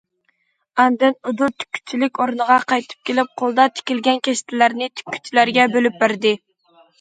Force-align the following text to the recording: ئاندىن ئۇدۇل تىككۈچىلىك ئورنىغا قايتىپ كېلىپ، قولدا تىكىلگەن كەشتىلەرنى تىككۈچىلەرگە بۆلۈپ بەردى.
ئاندىن 0.83 1.17
ئۇدۇل 1.31 1.51
تىككۈچىلىك 1.63 2.21
ئورنىغا 2.23 2.57
قايتىپ 2.73 3.09
كېلىپ، 3.11 3.29
قولدا 3.43 3.67
تىكىلگەن 3.75 4.19
كەشتىلەرنى 4.29 4.89
تىككۈچىلەرگە 4.97 5.69
بۆلۈپ 5.77 6.01
بەردى. 6.07 6.35